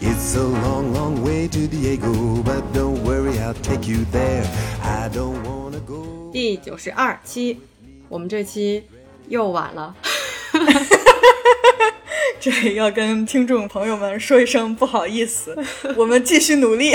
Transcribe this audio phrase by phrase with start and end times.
[0.00, 4.44] It's a long, long way to Diego, but don't worry, I'll take you there.
[4.80, 6.30] I don't wanna go.
[6.32, 7.58] 第九十二期，
[8.08, 8.84] 我们这期
[9.28, 9.96] 又晚了，
[12.38, 15.56] 这里要跟听众朋友们说一声不好意思，
[15.96, 16.94] 我们继续努力。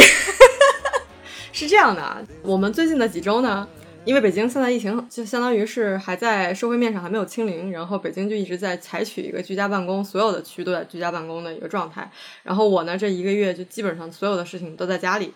[1.52, 3.68] 是这样的啊，我们最近的几周呢，
[4.06, 12.12] 因为北京现在疫情就相当于是还在社会面上还没有清零，然后北京就一直在采取一个居家办公，所有的区都在居家办公的一个状态。
[12.44, 15.34] 然后我呢，这一个月就基本上所有的事情都在家里。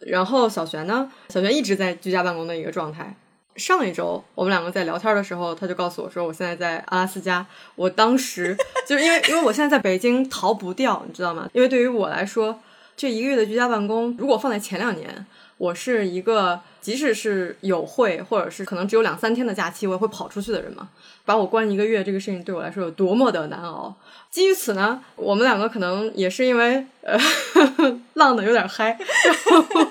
[0.00, 3.14] 然后小璇呢，小璇一直在居家办公的一个状态。
[3.56, 7.46] 上一周我们两个在聊天的时候，他就告诉我说，我现在在阿拉斯加。
[7.74, 8.54] 我当时
[8.86, 11.48] 就是因为因为我现在在北京逃不掉，你知道吗？
[11.54, 12.60] 因为对于我来说，
[12.96, 15.26] 这一个月的居家办公，如果放在前两年，
[15.60, 20.88] 我是一个即使是有会或者是可能只有两三天的假期，我也会跑出去的人嘛。
[21.26, 23.94] 把我关一个月，这个事情对我来说有多么的难熬。
[24.30, 27.18] 基于此呢，我们两个可能也是因为呃
[28.14, 29.86] 浪的有点嗨，然 后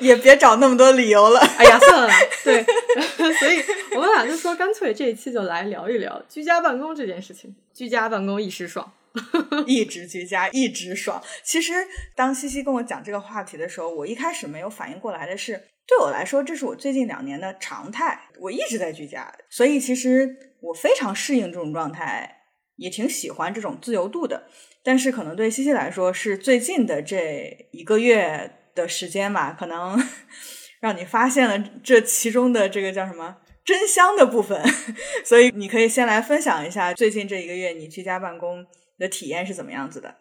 [0.00, 1.40] 也别找那么多理由了。
[1.40, 2.14] 哎呀，算了啦，
[2.44, 2.62] 对，
[3.32, 3.64] 所以
[3.96, 7.56] 我们俩就说，干脆这一期就来聊一聊居家办公这件事情。
[7.72, 8.92] 居家办公一时爽，
[9.66, 11.22] 一直居家，一直爽。
[11.42, 11.72] 其实，
[12.14, 15.52] 当西西跟我讲这个话题的时候，我一开始没有反应过来的是，
[15.86, 18.20] 对我来说，这是我最近两年的常态。
[18.38, 22.42] 我一直在居家，所以其实我非常适应这种状态，
[22.76, 24.48] 也挺喜欢这种自由度的。
[24.82, 29.98] 但是，可能对西西来说，是最近的这一个月的时间吧，可能
[30.80, 33.36] 让你发现了这其中的这个叫什么？
[33.64, 34.58] 真香的部分，
[35.26, 38.64] 所以你可以先来分享一下最近这一个月你居家办公
[38.98, 40.14] 的体验是怎么样子的。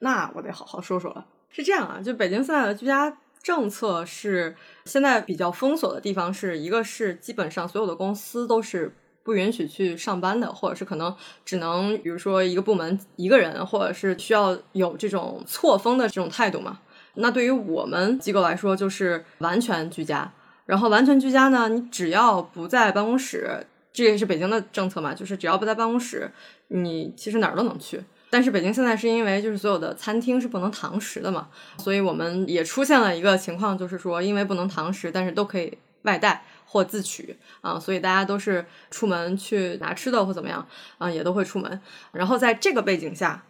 [0.00, 1.26] 那我得好好说说了。
[1.50, 16.80] 是这样啊，就北京现在的居家政策是现在比较封锁的地方，是一个是基本上所有的公司都是不允许去上班的，或者是可能只能比如说一个部门一个人，或者是需要有这种错峰的这种态度嘛。
[17.14, 20.32] 那对于我们机构来说，就是完全居家。
[20.66, 26.30] 然后完全居家呢，你只要不在办公室，这也是北京的政策嘛，就是只要不在办公室，
[26.68, 28.02] 你其实哪儿都能去。
[28.30, 31.48] 但是北京现在是因为就是所有的餐厅是不能堂食的嘛，
[31.78, 40.66] 所以我们也出现了一个情况，就是说因为不能堂食，但是都可以外带或自取啊，所以大家都是出门去拿吃的或怎么样
[40.98, 41.80] 啊，也都会出门。
[42.12, 43.42] 然后在这个背景下，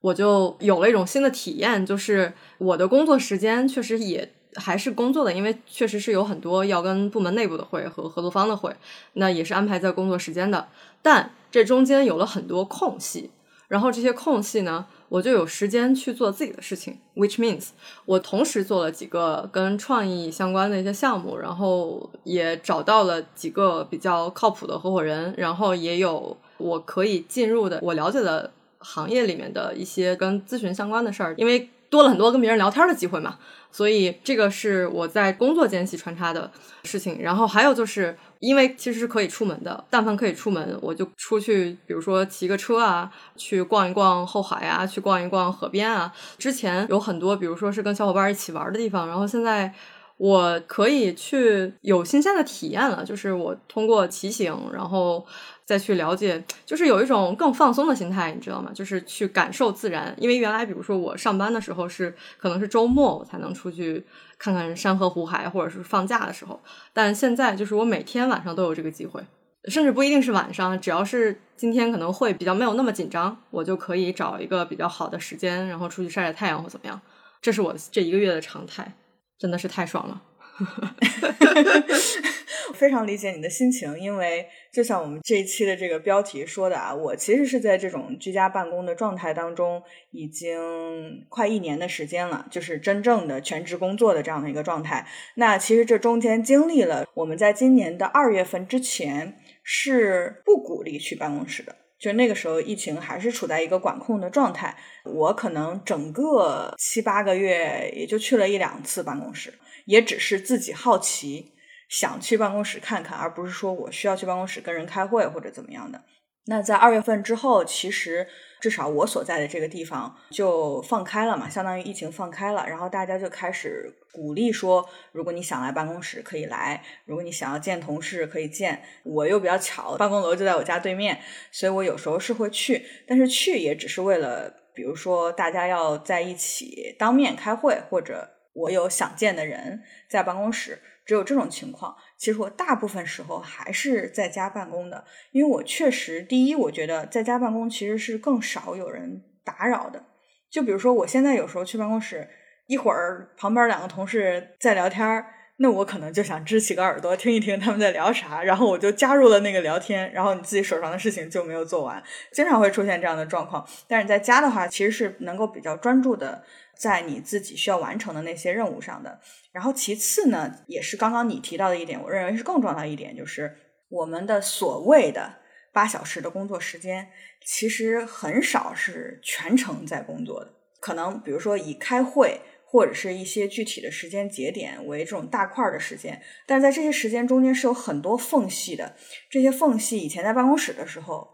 [0.00, 4.34] 我就有了一种新的体验，就是我的工作时间确实也。
[4.56, 8.74] 还是工作的，因为确实是有很多要跟部门内部的会和合作方的会，
[9.14, 10.68] 那也是安排在工作时间的。
[11.02, 13.30] 但这中间有了很多空隙，
[13.68, 17.68] 然后这些空隙呢，我就有时间去做自己的事情，which means
[18.06, 33.38] 我同时做了几个跟创意相关的一些项目，然后也找到了几个比较靠谱的合伙人，然后也有我可以进入的我了解的行业里面的一些跟咨询相关的事儿，因为多了很多跟别人聊天的机会嘛。
[33.70, 36.50] 所以这个是我在工作间隙穿插的
[36.84, 46.12] 事情，然后还有就是因为其实是可以出门的，但凡可以出门，我就出去，比如说骑个车啊，去逛一逛后海啊，去逛一逛河边啊。
[46.38, 49.72] 之前有很多，比如说是跟小伙伴一起玩的地方，然后现在
[50.18, 55.26] 我可以去有新鲜的体验了，就是我通过骑行，然后。
[55.66, 58.70] 再去了解，就是有一种更放松的心态，你知道吗？
[58.74, 60.14] 就是去感受自然。
[60.18, 64.04] 因为原来，比如说我上班的时候是可能是周末我才能出去
[64.38, 66.60] 看看山河湖海，或者是放假的时候，
[66.92, 69.24] 但现在就是我每天晚上都有这个机会，
[69.68, 77.00] 甚至不一定是晚上，只要是今天可能会比较没有那么紧张，我就可以找一个比较好的时间，然后出去晒晒太阳或怎么样。
[77.40, 78.94] 这是我这一个月的常态，
[79.38, 80.22] 真的是太爽了。
[82.72, 95.06] 非常理解你的心情，因为就像我们这一期的这个标题说的啊，我其实是在这种居家办公的状态当中，已经快一年的时间了，就是真正的全职工作的这样的一个状态。
[95.34, 109.54] 那其实这中间经历了，我们在今年的二月份之前是不鼓励去办公室的，就那个时候疫情还是处在一个管控的状态，我可能整个七八个月也就去了一两次办公室，
[109.86, 111.53] 也只是自己好奇。
[111.88, 116.02] 想去办公室看看，而不是说我需要去办公室跟人开会或者怎么样的。
[116.46, 118.26] 那在二月份之后，其实
[118.60, 128.82] 至少我所在的这个地方就放开了嘛，相当于疫情放开了，然后大家就开始鼓励说，如果你想来办公室可以来，如果你想要见同事可以见。
[129.04, 131.18] 我又比较巧，办公楼就在我家对面，
[131.50, 140.78] 所以我有时候是会去，但是去也只是为了，比如说大家要在一起当面开会，或者我有想见的人在办公室。
[141.04, 150.04] 只有这种情况，其实我大部分时候还是在家办公的，因为我确实第一，我觉得在家办公其实是更少有人打扰的，
[150.50, 152.28] 就比如说，我现在有时候去办公室，
[152.66, 155.24] 一会儿旁边两个同事在聊天，
[155.58, 162.02] 那我可能就想支起个耳朵听一听他们在聊啥，然后我就加入了那个聊天，然后你自己手上的事情就没有做完，
[162.32, 163.64] 经常会出现这样的状况。
[163.86, 166.42] 但是在家的话，其实是能够比较专注的
[166.76, 169.20] 在你自己需要完成的那些任务上的。
[169.52, 173.54] 然后其次呢，也是刚刚你提到的一点，我认为是更重要的一点，就是
[173.88, 175.36] 我们的所谓的
[175.72, 177.08] 八小时的工作时间，
[177.46, 180.52] 其实很少是全程在工作的。
[180.80, 188.96] 可能比如说以开会或者是一些具体的时间节点为这种大块的时间，但在这些时间中间是有很多缝隙的。
[189.30, 191.28] 这些缝隙以前在办公室的时候，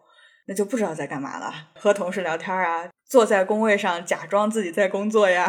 [0.47, 5.49] 那就不知道在干嘛了，和同事聊天啊，坐在工位上假装自己在工作呀，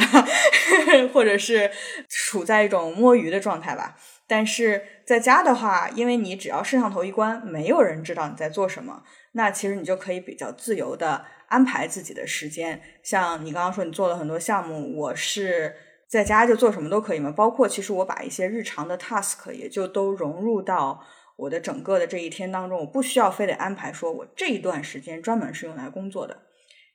[1.13, 1.69] 或者是
[2.10, 3.96] 处在一种摸鱼的状态吧。
[4.28, 9.04] 但是在家的话，因为你只要摄像头一关，没有人知道你在做什么，
[9.34, 12.81] 那其实你就可以比较自由的安排自己的时间。
[13.04, 15.75] 像你刚刚说你做了很多项目，我是
[16.08, 17.30] 在家就做什么都可以嘛。
[17.30, 21.00] 包括其实我把一些日常的 task 也就都融入到
[21.36, 26.40] 我的整个的这一天当中，我不需要非得安排说我这一段时间专门是用来工作的。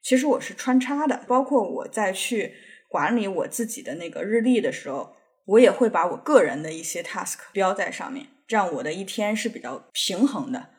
[0.07, 2.55] 其实我是穿插的，包括我在去
[2.87, 5.17] 管理我自己的那个日历的时候。
[5.47, 10.71] 我也会把我个人的一些 task 标在上面，这样我的一天是比较平衡的，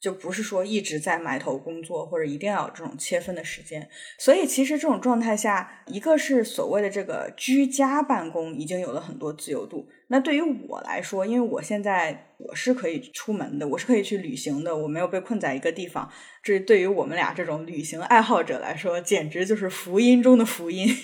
[0.00, 3.88] 就不是说一直在埋头工作，或者一定要有这种切分的时间。
[4.18, 9.88] 所以其实这种状态下，一个是所谓的这个居家办公已经有了很多自由度。
[10.08, 16.08] 那对于我来说，因为我现在我是可以出门的，我是可以去旅行的，我没有被困在一个地方。
[16.42, 20.94] 这对于我们俩这种旅行爱好者来说，简直就是福音中的福音。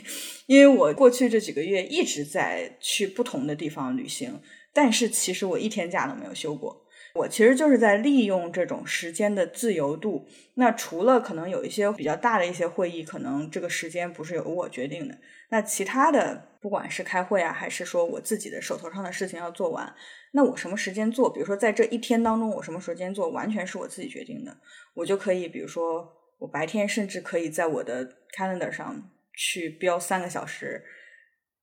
[0.47, 4.41] 因为我过去这几个月一直在去不同的地方旅行，
[4.73, 6.87] 但是其实我一天假都没有休过。
[7.15, 10.27] 我其实就是在利用这种时间的自由度。
[10.55, 15.19] 那除了可能有一些比较大的一些会议，可能这个时间不是由我决定的。
[15.51, 19.95] 那其他的，不管是开会啊，还是说我自己的手头上的事情要做完，
[20.33, 21.33] 那我什么时间做？
[21.33, 24.57] 比如说在这一天当中，我什么时间做，完全是我自己决定的。
[24.95, 29.11] 我就可以，比如说我白天甚至可以在我的 calendar 上。
[29.35, 30.85] 去标三个小时，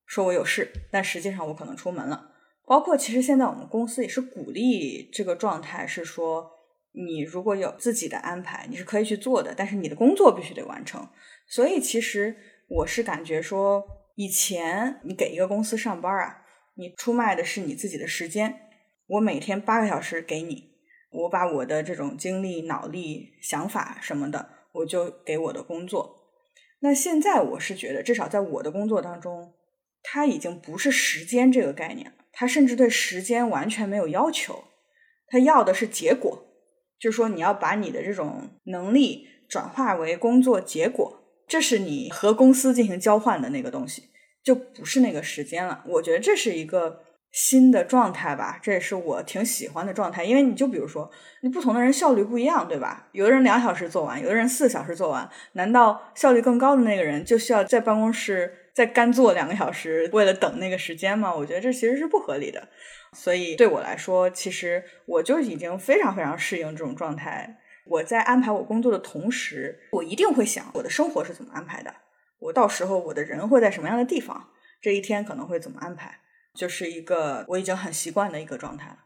[0.07, 2.31] 说我有事，但实际上我可能出门了。
[2.69, 6.51] 包括其实现在我们公司也是鼓励这个状态，是说
[6.91, 11.09] 你如果有自己的安排，你是可以去做的，但是你的工作必须得完成。
[11.47, 12.37] 所以其实
[12.67, 13.83] 我是感觉说，
[14.13, 16.43] 以前你给一个公司上班啊，
[16.75, 18.59] 你出卖的是你自己的时间。
[19.07, 20.69] 我每天八个小时给你，
[21.09, 26.29] 我把我的这种精力、脑力、想法什么的，我就给我的工作。
[26.81, 29.55] 那现在我是觉得，至少在我的工作当中，
[30.03, 34.63] 它已经不是时间这个概念了他，甚至对时间完全没有要求，
[35.27, 36.45] 他要的是结果，
[36.99, 44.03] 就是说你要把你的这种能力转化为工作结果，这是你和公司进行交换的那个东西，
[44.43, 45.83] 就不是那个时间了。
[45.85, 47.03] 我觉得这是一个。
[47.31, 50.23] 新的状态吧，这也是我挺喜欢的状态。
[50.23, 51.07] 因为你就比如说，
[51.43, 53.07] 你不同的人效率不一样，对吧？
[53.11, 55.29] 有的人两小时做完，有的人四小时做完。
[55.51, 61.33] 难道效率更高的那个人就需要在办公室再干坐两个小时，为了等那个时间吗？
[61.35, 62.67] 我觉得这其实是不合理的。
[63.13, 67.57] 所以对我来说，其实我就已经非常非常适应这种状态。
[67.85, 71.93] 我在安排我工作的同时，我一定会想我的生活是怎么安排的。
[72.39, 74.49] 我到时候我的人会在什么样的地方？
[74.79, 76.19] 这一天可能会怎么安排？
[76.53, 78.97] 就是一个我已经很习惯的一个状态了。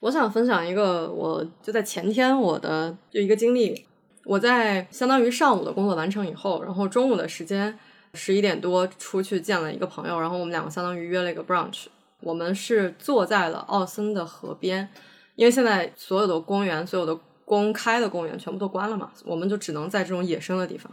[0.00, 3.86] 我想分享一个，我就在前天我的就一个经历。
[4.24, 7.78] 我在相当于上午的工作完成以后，然后中午的时间
[8.16, 11.84] 十一点多出去见了一个朋友，然后我们两个相当于约了一个 brunch。
[12.20, 14.88] 我们是坐在了奥森的河边，
[15.34, 20.90] 因为现在所有的公园、所有的公开的公园全部都关了嘛，我们就只能在这种野生的地方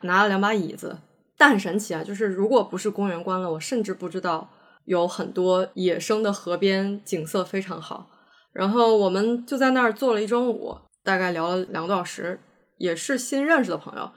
[0.00, 0.98] 拿了两把椅子。
[1.36, 4.50] 但很神奇啊，就是如果不是公园关了，我甚至不知道。
[4.84, 8.10] 有很多野生的河边，景色非常好。
[8.52, 12.40] 然后我们就在那儿坐了一中午，大概聊了两个多小时，
[12.78, 14.10] 也是新认识的朋友。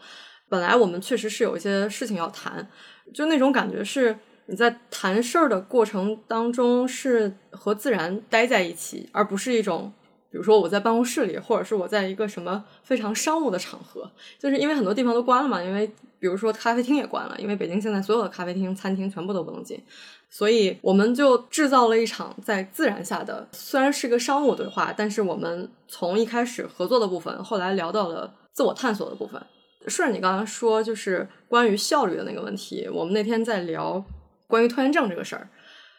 [0.47, 2.67] 本来我们确实是有一些事情要谈，
[3.13, 9.91] 就那种感觉是你在谈事儿的过程当中是和自然待在一起，而不是一种，
[10.29, 14.11] 比如说我在办公室里，或者是我在一个什么非常商务的场合。
[14.37, 15.87] 就是因为很多地方都关了嘛，因为
[16.19, 19.81] 比如说咖啡厅也关了，因为北京现在所有的咖啡厅、餐厅全部都不能进。
[20.29, 29.41] 所以我们就制造了一场在自然下的，虽然是个商务对话，但是我们从一开始合作的部分，后来聊到了自我探索的部分。
[29.87, 34.03] 顺着你刚刚说，就是关于效率的那个问题，我们那天在聊
[34.47, 35.47] 关于拖延症这个事儿。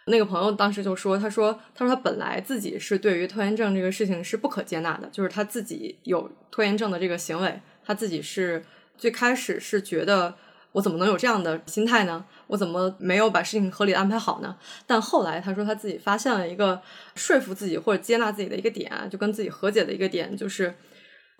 [0.07, 8.65] 那个朋友当时就说：“他说，他说他本来自己是对于拖延症这个事情是不可接纳的，就是他自己有拖延症的这个行为，他自己是
[8.97, 10.35] 最开始是觉得。”
[10.73, 12.23] 我怎么能有这样的心态呢？
[12.49, 14.55] 我怎么没有把事情合理安排好呢？
[14.87, 16.83] 但后来他说他自己发现了一个
[17.15, 20.75] 说服自己或者接纳自己的一个点，就跟自己和解的一个点，就是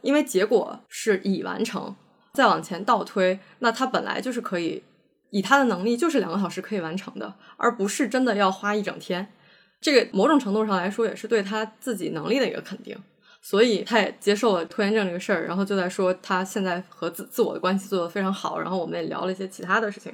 [0.01, 1.95] 因为结果是已完成，
[2.37, 4.83] 再往前倒推，那他本来就是可以
[5.31, 9.27] 以他的能力就是两个小时可以完成的，而不是真的要花一整天。
[9.81, 12.97] 这个某种程度上来说，也是对他自己能力的一个肯定。
[13.43, 18.59] 所以他也接受了拖延症这个事儿，然后就在说他现在和自自我的关系做得非常好。
[18.59, 20.13] 然后我们也聊了一些其他的事情。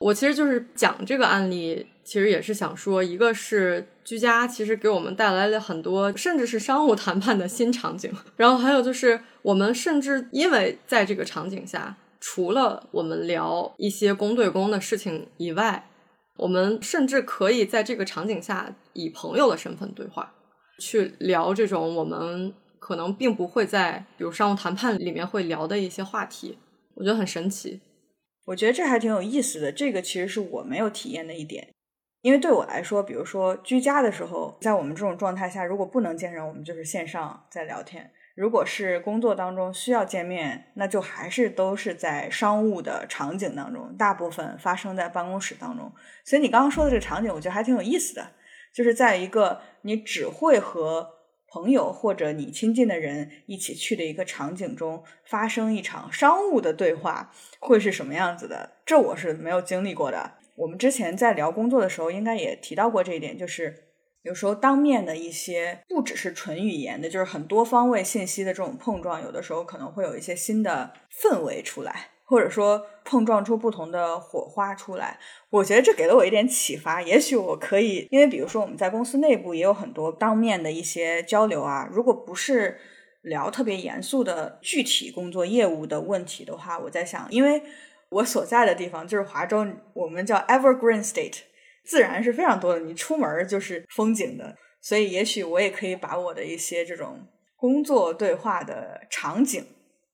[0.00, 8.10] 我其实就是讲这个案例，其实也是想说，一个是居家其实给我们带来了很多，甚至是商务谈判的新场景。
[8.36, 15.86] 然后还有就是我们甚至因为在这个场景下，除了我们聊一些公对公的事情以外，
[16.38, 20.32] 我们甚至可以在这个场景下以朋友的身份对话，
[20.78, 26.56] 去聊这种我们可能并不会在比如商务谈判里面会聊的一些话题。
[26.94, 27.78] 我觉得很神奇。
[28.46, 31.68] 我觉得这还挺有意思的，这个其实是我没有体验的一点，
[32.22, 38.02] 因为对我来说，比如说居家的时候，在我们这种状态下，如果不能见人，我们就是线上在聊天；
[38.34, 45.92] 如果是工作当中需要见面，那就还是都是在商务的场景当中，大部分发生在办公室当中。
[46.24, 48.32] 所以你刚刚说的这个场景，我觉得还挺有意思的，
[48.74, 51.19] 就是在一个你只会和。
[51.50, 58.78] 朋友或者你亲近的人一起去的一个场景中发生一场商务的对话，会是什么样子的？
[58.86, 60.34] 这我是没有经历过的。
[60.54, 63.74] 我们之前在聊工作的时候，应该也提到过这一点，就是
[64.22, 72.10] 有时候当面的一些不只是纯语言的，就是很多方位信息的这种碰撞，有的时候可能会有一些新的氛围出来。
[72.30, 75.18] 或者说碰撞出不同的火花出来，
[75.50, 77.02] 我觉得这给了我一点启发。
[77.02, 81.88] 也许我可以，因为比如说我们在公司内部也有很多当面的一些交流啊。
[81.90, 82.78] 如果不是
[83.22, 87.60] 聊特别严肃的具体工作业务的问题的话，我在想，因为
[88.10, 91.40] 我所在的地方就是华州，我们叫 Evergreen State，
[91.84, 94.56] 自然是非常多的，你出门就是风景的。
[94.80, 99.66] 所以也许我也可以把我的一些这种工作对话的场景。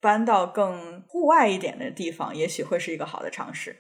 [0.06, 3.74] 搬到更户外一点的地方，也许会是一个好的尝试。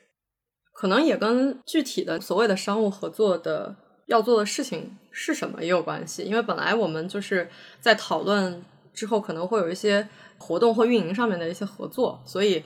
[0.72, 6.24] 可能也跟具体的所谓的商务合作的要做的事情是什么也有关系。
[6.24, 7.48] 因为本来我们就是
[7.80, 8.60] 在讨论
[8.92, 12.64] 之后，可能会有一些活动或运营上面的一些合作，所以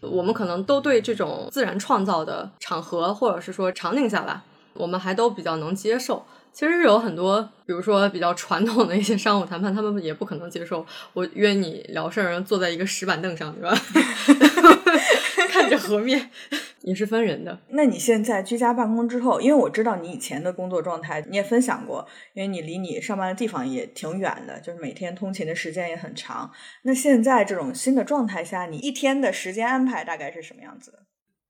[0.00, 4.42] 我们可能都对这种自然创造的场合或者是说场景下吧，
[4.74, 6.24] 我们还都比较能接受。
[6.52, 13.74] 其实有很多，比如说比较传统的一些商务谈判，他们也不可能接受我约你聊事儿，坐在一个石板凳上，对吧？
[15.48, 16.30] 看着河面，
[16.82, 17.58] 也是分人的。
[17.68, 26.50] 那你现在居家办公之后，因为我知道你以前的工作状态，你也分享过，因为你离你上班的地方也挺远的，就是每天通勤的时间也很长。
[26.82, 30.98] 那现在这种新的状态下，你一天的时间安排大概是什么样子的？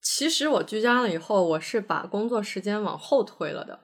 [0.02, 3.78] 其实我居家了以后，我是把工作时间往后推了的。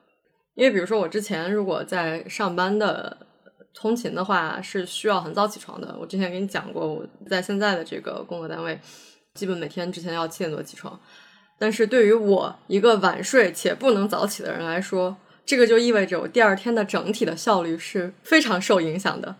[0.53, 3.17] 因为比如说我之前如果在上班的
[3.73, 5.95] 通勤的话，是需要很早起床的。
[5.97, 8.77] 我之前给你讲过，我在现在的这个工作单位，
[9.33, 10.99] 基本每天之前要七点多起床。
[11.57, 19.37] 但是对于我一个晚睡且不能早起的人来说，这个就意味着我第二天的整体的效率是非常受影响的。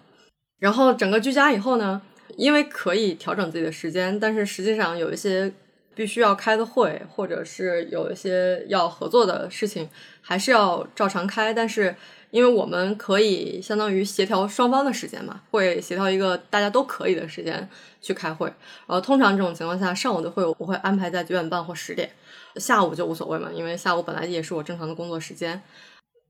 [0.60, 2.02] 然后整个居家以后呢，
[2.38, 5.54] 因为可以调整自己的时间，但是实际上有一些。
[6.00, 9.90] 必须要开的会，或者是有一些要合作的事情，
[10.22, 11.54] 还是要照常开。
[11.54, 11.94] 但是，
[12.32, 17.68] 因为我们可以相当于协调双方的时间嘛，会协调一个大家都可以的时间
[18.00, 18.48] 去开会。
[18.48, 22.10] 然后，通常这种情况下，上午的会我会安排在九点半或十点，
[22.56, 25.62] 下午就无所谓嘛，因为下午本来也是我正常的工作时间。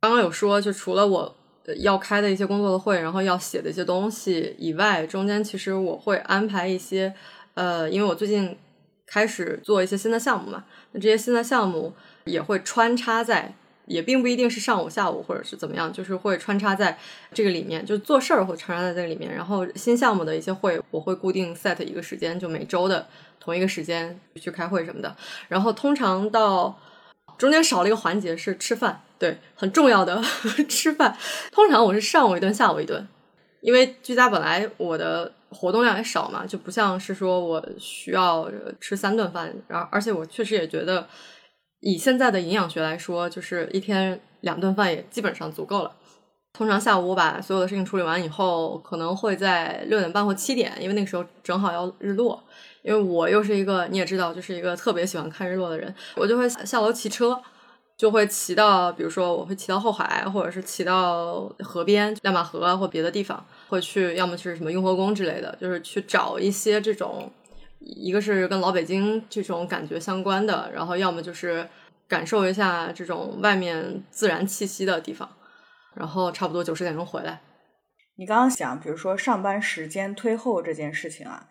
[0.01, 1.35] 刚刚有说，就除了我
[1.77, 7.13] 要开的一些工作的会，然后要写的一些东西以外，中间其实我会安排一些，
[7.53, 8.57] 呃，因为我最近。
[9.09, 10.63] 开始做一些新的项目嘛？
[10.91, 11.93] 那这些新的项目
[12.25, 13.53] 也会穿插在，
[13.87, 16.95] 也并不一定是上午、下午或者是怎么样，就是会穿插在
[17.33, 19.33] 这个里面，就做事儿会穿插在这个里面。
[19.33, 23.07] 然后新项目的一些会，我会固定 set 一个时间，就每周的
[23.39, 25.15] 同一个时间去开会什么的。
[25.47, 26.79] 然后通常到
[27.37, 30.21] 中间少了一个环节是吃饭，对，很重要的
[30.69, 31.17] 吃饭。
[31.51, 33.07] 通常我是上午一顿，下午一顿，
[33.61, 35.33] 因为居家本来我的。
[35.49, 41.07] 活动量也少嘛，就不像是说我需要吃三顿饭，然后而且我确实也觉得，
[41.79, 45.91] 以现在的营养学来说，就是一天两顿饭也基本上足够了。
[46.53, 52.43] 通常下午我把所有的事情处理完以后，可能会在六点半或七点，因为那个时候正好要日落。
[52.81, 57.39] 因为我又是一个你也知道，就是一个特别喜欢看日落的人，我就会下楼骑车。
[57.99, 67.29] 就会骑到，比如说我会骑到后海，或者是骑到河边、亮马河啊或别的地方，会去，要么去什么雍和宫之类的，就是去找一些这种
[67.79, 71.67] 一个是跟老北京这种感觉相关的，然后要么就是
[72.07, 75.29] 感受一下这种外面自然气息的地方，
[75.93, 77.41] 然后差不多九十点钟回来。
[78.15, 81.49] 你刚刚讲，比如说上班时间推后这件事情啊，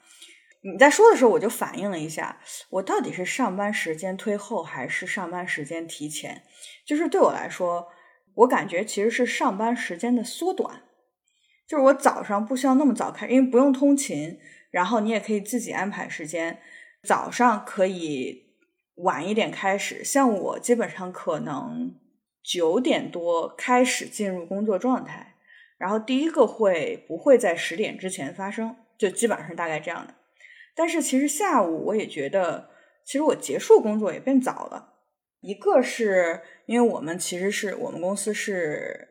[0.62, 6.42] 你在说的时候，我就反应了一下，我到底是上班时间推后还是上班时间提前？
[6.84, 7.88] 就是对我来说，
[8.34, 10.82] 我感觉其实是上班时间的缩短，
[11.66, 14.38] 就是我早上不需要那么早开，因为不用通勤，
[14.70, 16.60] 然后你也可以自己安排时间，
[17.04, 18.54] 早上可以
[18.96, 20.02] 晚一点开始。
[20.02, 21.94] 像我基本上可能
[22.42, 25.36] 九点多开始进入工作状态。
[25.78, 28.74] 然后第一个会不会在十点之前发生？
[28.98, 30.14] 就基本上大概这样的。
[30.78, 32.70] 但是其实下午我也觉得，
[33.04, 34.94] 其实我结束工作也变早了。
[35.40, 39.08] 一个是因为我们其实是我们公司是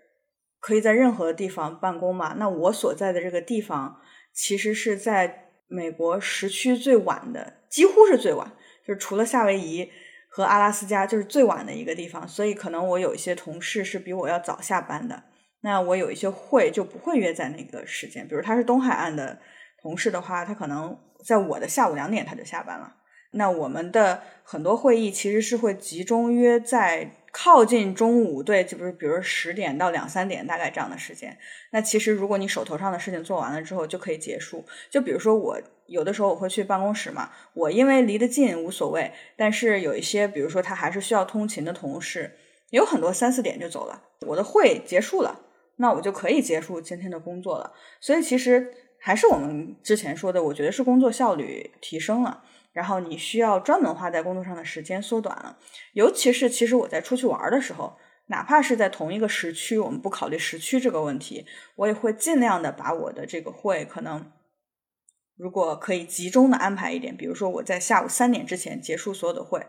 [0.61, 2.35] 可以在任何地方办公嘛。
[2.37, 3.99] 那我所在的这个地方
[4.33, 8.49] 其实是在美国时区最晚的，几乎是最晚，
[8.85, 9.91] 就是除了夏威夷
[10.29, 12.25] 和阿拉斯加，就是最晚的一个地方。
[12.25, 15.21] 所以可能我有一些同事是比我要早下班的。
[15.59, 19.37] 那我有一些会就不会约在那个时间，比如他是东海岸的
[19.81, 20.97] 同事的话，他可能
[21.27, 22.95] 在我的下午两点他就下班了。
[23.31, 31.37] 那我们的很多会议其实是会集中约在靠近中午，对，就不是比如十点到两三点大概这样的时间。
[31.71, 34.63] 那其实如果你手头上的事情做完了之后就可以结束。
[34.89, 42.31] 就比如说我有的时候我会去办公室嘛，我因为离得近无所谓，但是有一些比如说他还是需要通勤的同事，
[42.69, 45.41] 有很多三四点就走了，我的会结束了。
[45.79, 55.57] 那我就可以结束今天的工作了，所以其实还是我们之前说的，我觉得是工作效率提升了，然后你需要专门花在工作上的时间缩短了。
[55.93, 64.31] 尤其是其实我在出去玩的时候，哪怕是在同一个时区，我们不考虑时区这个问题，我也会尽量的把我的这个会可能
[65.35, 69.65] 如果可以集中的安排一点，比如说我在下午三点之前结束所有的会，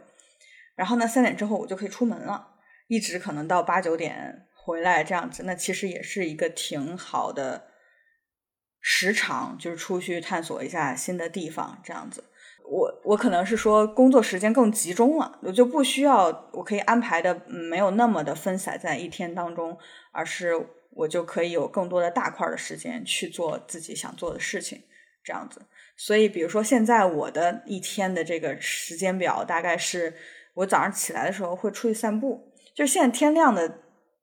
[0.75, 2.55] 然后呢三点之后我就可以出门了，
[2.89, 4.45] 一直可能到八九点。
[4.61, 7.69] 回来这样子，那其实也是一个挺好的
[8.81, 12.25] 时长，就是出去探索一下新的地方这样子。
[12.71, 19.77] 我我可能是说工作时间更集中了，我就不需要，我可以安排的没有那么的分散在一天当中，
[20.13, 20.53] 而是
[20.91, 24.83] 我就可以有更多的大块的时间去做自己想做的事情
[25.25, 25.63] 这样子。
[25.97, 30.15] 所以，比如说现在我的一天的这个时间表，大概是
[30.55, 33.81] 我早上起来的时候会出去散步，就是现在天亮的。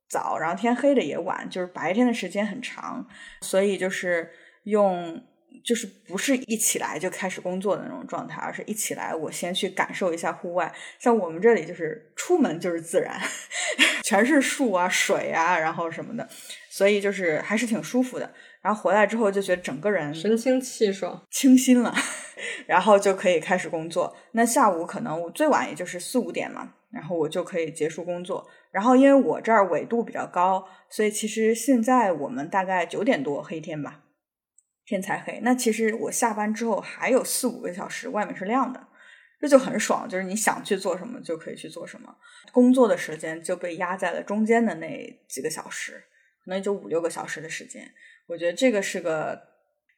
[0.08, 3.04] 早，然后天黑的也晚，就是白天的时间很长，
[3.40, 4.30] 所以就是
[4.66, 5.20] 用，
[5.64, 10.72] 就是不是一起来就开始工作的那种状态，而是一起来，我先去感受一下户外。
[10.98, 13.20] 像我们这里就是出门就是自然，
[14.04, 16.28] 全是树啊、水啊，然后什么的，
[16.68, 18.32] 所以就是还是挺舒服的。
[18.60, 21.94] 然后回来之后就觉得整个人神清气爽、清新了，
[22.66, 24.16] 然后就可以开始工作。
[24.32, 28.44] 那下午可能最晚也就是四五点嘛，然后我就可以结束工作。
[28.72, 34.00] 然后，因为我这儿纬度比较高，所以其实现在我们大概九点多黑天吧，
[34.86, 35.40] 天才黑。
[35.42, 38.86] 那其实我下班之后还有四五个小时，外面是亮的，
[39.40, 40.08] 这就很爽。
[40.08, 42.16] 就是你想去做什么就可以去做什么，
[42.52, 46.04] 工作的时间就被压在了中间的那几个小时，
[46.44, 47.92] 可能也就五六个小时的时间。
[48.28, 49.40] 我觉得这个是个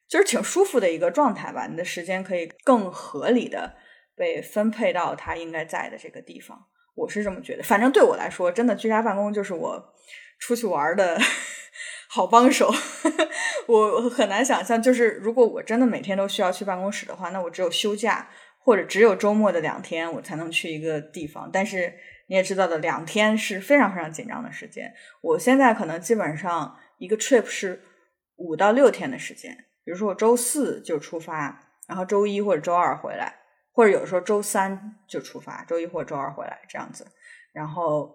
[0.07, 1.67] 就是挺舒服的一个状态吧。
[1.67, 3.75] 你的时间可以更合理的
[4.15, 6.67] 被分配到它应该在的这个地方。
[6.95, 9.93] 我是这么觉得，反正对我来说，真的居家办公就是我
[10.37, 11.17] 出去玩的
[12.09, 12.69] 好帮手。
[13.67, 18.27] 我很难想象，就是如果我真的每天都需要去办公室的话，那我只有休假
[18.63, 21.49] 或者只有周末的两天，我才能去一个地方。
[21.53, 21.93] 但是
[22.27, 24.91] 你也知道的，两天是非常非常紧张的时间。
[25.21, 27.81] 我现在可能基本上一个 trip 是
[28.37, 33.35] 五到六天的时间，比如说我周四就出发，然后周一或者周二回来。
[33.71, 37.07] 或者有时候周三就出发，周一或者周二回来这样子，
[37.53, 38.13] 然后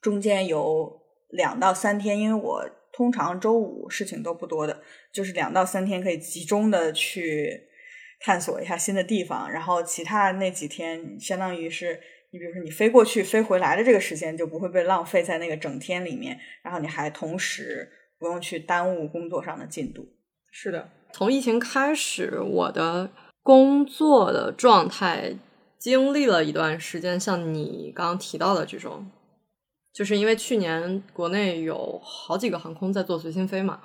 [0.00, 2.64] 中间有两到三天，因为我
[2.98, 4.82] 通常周五事情都不多的，
[5.12, 7.68] 就是两到三天可以集中的去
[8.18, 12.00] 探索一下新的地方，然后其他那几天相当于是
[12.32, 20.04] 你比如说你飞过去飞回来的这个时间就不会被浪费在那个整天里面，然后你还同时不用去耽误工作上的进度。
[20.50, 23.12] 是的，从疫情开始，我的。
[23.40, 25.32] 工作的状态
[25.78, 29.10] 经历了一段时间，像你刚刚提到的这种，
[29.92, 33.80] 就是因为去年国内有好几个航空在做随心飞嘛，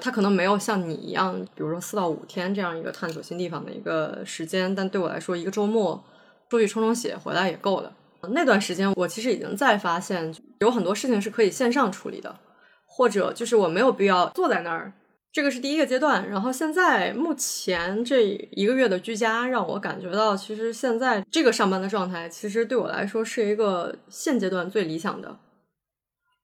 [0.00, 6.02] 它可能没有像你一样，比如说四到五天这样一个探索新地方的一个时间，但对我来说，一个周末
[6.48, 7.92] 出去冲冲血回来也够了。
[8.30, 12.38] 那段时间，我其实已经在发现有很多事情是可以线上处理的，
[12.86, 14.92] 或者就是我没有必要坐在那儿
[15.32, 16.28] 这个是第一个阶段。
[16.28, 25.38] 然后现在目前这一个月的居家，让我感觉到，其实现在这个上班的状态，其实对我来说是一个现阶段最理想的。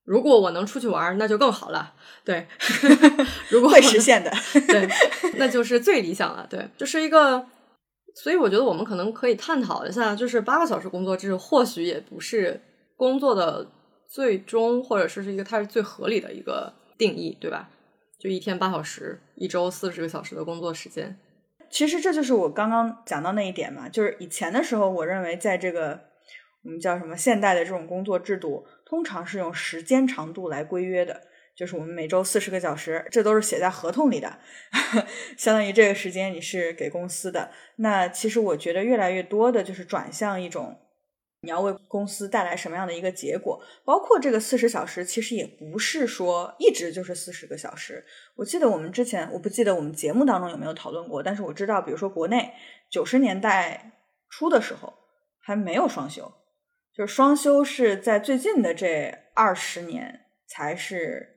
[0.05, 1.94] 如果我能出去玩，那就更好了。
[2.25, 2.47] 对，
[3.49, 4.31] 如果会实现的，
[4.68, 4.88] 对，
[5.38, 6.47] 那就是最理想了。
[6.49, 7.47] 对，就是一个。
[8.16, 12.61] 所以我觉得我们可能可以探讨一下，就是八个小时工作制或许也不是
[12.97, 13.66] 工作的
[14.09, 17.68] 最终，或者说是一个它是最合理的一个定义，对吧？
[18.25, 21.15] 就一天八小时，一周四十个小时的工作时间。
[21.69, 26.01] 其实这就是我刚刚讲到那一点嘛，就是以前的时候，我认为在这个
[26.63, 31.21] 我们叫什么现代的这种工作制度，通常是用时间长度来规约的。
[31.55, 34.39] 就是我们每周四十个小时，这都是写在合同里的，
[35.37, 37.51] 相当于这个时间你是给公司的。
[37.77, 40.81] 那其实我觉得越来越多的就是转向一种，
[41.45, 43.61] 你要为公司带来什么样的一个结果？
[43.85, 48.05] 包括这个四十小时，其实也不是说一直就是四十个小时。
[48.35, 52.53] 我记得我们之前，我不记得我们节目当中有没有讨论过，但是我知道，比如说国内
[52.91, 53.93] 九十年代
[54.29, 54.93] 初的时候
[55.41, 56.33] 还没有双休，
[56.97, 61.31] 就是双休是在最近的这二十年才是。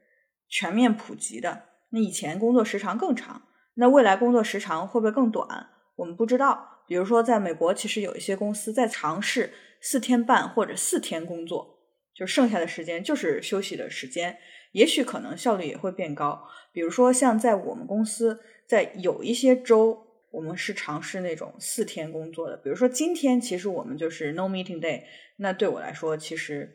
[0.50, 3.42] 全面普及的，那以前工作时长更长，
[3.74, 5.68] 那未来工作时长会不会更短？
[5.98, 6.86] 我们不知道。
[6.88, 9.52] 比如说，在美国，其实有一些公司在尝试
[9.90, 11.80] 四天半或者四天工作，
[12.14, 14.38] 就剩下的时间就是休息的时间，
[14.74, 16.46] 也许可能效率也会变高。
[16.74, 22.58] 比如说，像在我们公司，在有一些周，我们是尝试那种四天工作的。
[22.58, 25.04] 比如说今天，其实我们就是 no meeting day，
[25.38, 26.74] 那对我来说，其实。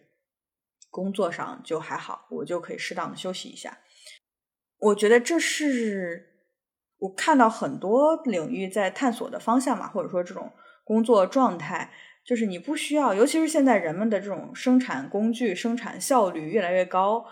[0.91, 3.79] 工作上就还好，我就可以适当的休息一下。
[4.79, 6.35] 我觉得这是
[6.99, 10.53] 我看到很多领域在探索的方向嘛，或者说这种
[10.85, 11.91] 工作状态，
[12.25, 17.27] 就是你不需要，尤其是现在人们的这种生产工具生产效率越来越高，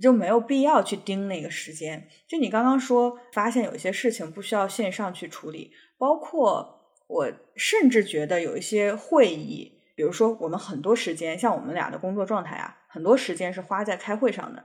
[0.00, 2.08] 就没有必要去盯那个时间。
[2.26, 9.80] 就你刚刚说，发现有一些事情不需要线上去处理，包括我甚至觉得有一些会议。
[9.94, 14.64] 比如说，我们很多时间，像我们俩的工作状态啊，很多时间是花在开会上的。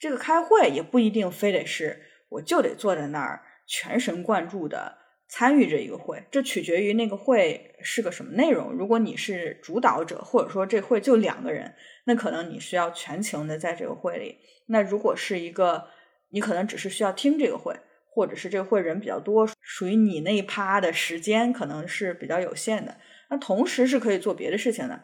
[0.00, 8.70] 这个开会也不一定非得是我就得坐在那儿全神贯注的参与这一个会，这取决于那个会是个什么内容。
[8.72, 14.38] 如果你是主导者，或者说这会就两个人，那可能你需要全情的在这个会里。
[14.66, 15.88] 那如果是一个，
[16.30, 17.74] 你可能只是需要听这个会，
[18.10, 22.96] 或者是这个会人比较多，属于你那一趴的时间可能是比较有限的。
[23.30, 25.02] 那同时是可以做别的事情的。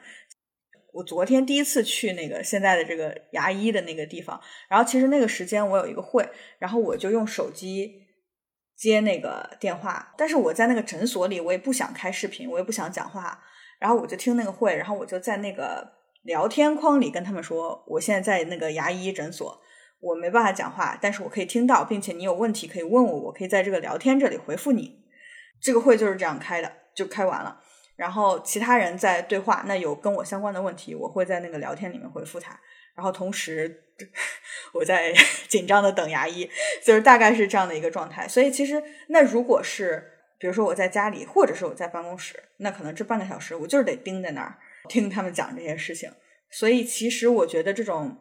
[0.93, 6.29] 我昨天第一次去那个现在的这个牙医的那个地方，然后其实那个时间我有一个会，
[6.59, 8.07] 然后我就用手机
[8.81, 10.15] 接那个电话。
[10.17, 13.39] 但是我在那个诊所里，我也不想开视频，我也不想讲话，
[13.79, 15.87] 然后我就听那个会，然后我就在那个
[16.23, 19.61] 聊天框里跟他们说，我现在在那个牙医诊所，
[20.01, 24.99] 我没办法讲话，但是我可以听到，并且你有问题可以问我，我可以在这个聊天这里回复你。
[25.61, 27.61] 这个会就是这样开的，就开完了。
[27.97, 32.59] 然后其他人在对话，那有跟我相关的问题，我会在那个聊天里面回复他。
[32.95, 33.83] 然后同时
[34.73, 35.13] 我在
[35.49, 36.49] 紧张的等牙医，
[36.83, 38.27] 就是大概是这样的一个状态。
[38.29, 40.03] 所以其实那如果是
[40.39, 46.11] 比如说我在家里，或者是我在办公室，那可能这半个小时我就是得盯在那儿听他们讲这些事情。
[46.51, 48.17] 所以其实我觉得这种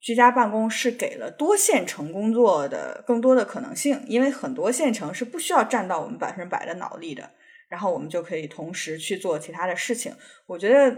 [0.00, 7.30] 居家办公是给了多线程工作的更多的可能性，因为很多线程是不需要占到我们百分之百的脑力的。
[7.68, 10.14] 然后我们就可以同时去做其他的事情。
[10.46, 10.94] 我觉得，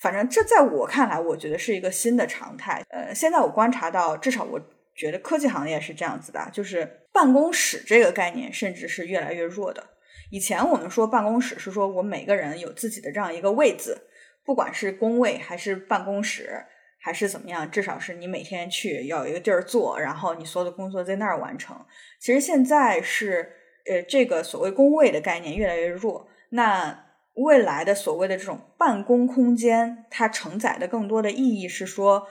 [0.00, 2.82] 反正这在我看来，我觉得是一个新的常态。
[2.88, 4.60] 呃，现在我观察到，至少我
[4.94, 9.84] 觉得科技行业是这样子的，就是办公室这个概念甚至是越来越弱的。
[10.30, 14.08] 以前我们说办公室是说我每个人有自己的这样一个位子，
[14.44, 16.64] 不管是工位还是办公室
[16.98, 21.76] 还是怎么样，至少是你每天去要有一个地儿坐，然后你所有的工作在那儿完成。
[22.18, 23.56] 其实现在是。
[23.90, 32.26] 呃，这个所谓工位的概念越来越弱，那未来的所谓的这种办公空间，它承载的更多的意义是说，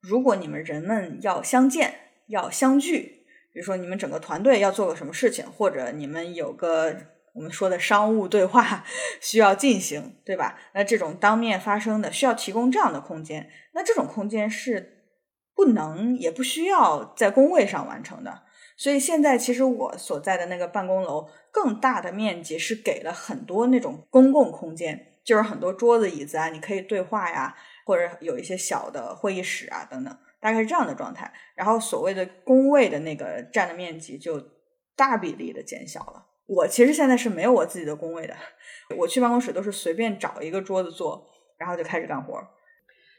[0.00, 1.94] 如果你们人们要相见、
[2.26, 6.94] 要相聚，比如说你们整个团队要做个什么事情，或者你们有个
[7.34, 8.84] 我们说的商务对话
[9.20, 10.58] 需要进行，对吧？
[10.74, 15.04] 那这种当面发生的需要提供这样的空间，那这种空间是
[15.54, 18.42] 不能也不需要在工位上完成的。
[18.80, 31.30] 所以现在其实我所在的那个办公楼更大的面积是给了很多那种公共空间，就是很多桌子椅子啊，你可以对话呀，或者有一些小的会议室啊等等，大概是这样的状态。
[31.54, 34.42] 然后所谓的工位的那个占的面积就
[34.96, 36.24] 大比例的减小了。
[36.46, 38.34] 我其实现在是没有我自己的工位的，
[38.96, 41.22] 我去办公室都是随便找一个桌子坐，
[41.58, 42.42] 然后就开始干活。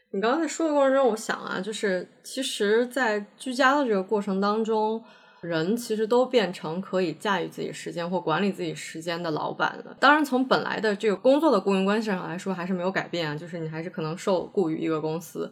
[0.09, 5.03] 你刚才说的过程中，我想啊，就是其实，在居家的这个过程当中。
[5.41, 9.97] 人其实都变成可以驾驭自己时间或管理自己时间的老板了。
[9.99, 15.51] 当然，从本来的这个工作的雇佣关系上来说，还是没有改变啊，就是你还是可能受雇于一个公司，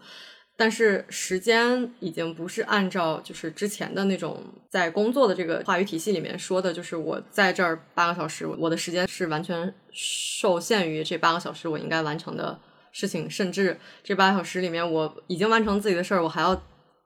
[0.56, 12.60] 但是时间已经不是按照就是之前的那种在工作的这个话语体系里面说的，就是我在这儿八个小时，我的时间是完全受限于这八个小时我应该完成的
[12.92, 16.62] 事情，甚至这八个小时里面我已经完成自己的事儿，我还要。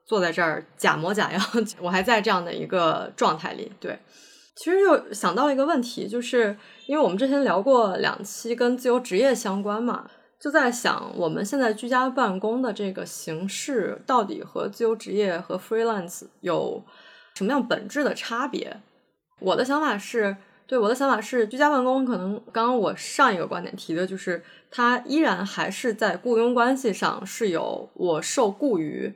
[0.06, 1.42] 坐在这儿假模假样，
[1.80, 3.72] 我还在这样的一个状态里。
[3.80, 3.98] 对，
[4.56, 16.84] 其实又想到一个问题，就是因为我们之前聊过两期跟自由职业相关嘛，就在想我们现在居家办公的这个形式到底和自由职业和 freelance 有
[17.34, 18.80] 什么样本质的差别？
[19.40, 20.36] 我的想法是，
[20.66, 29.12] 对我的想法是，居家办公可能刚刚我上一个观点提的就是，它依然还是在雇佣关系上是有我受雇于。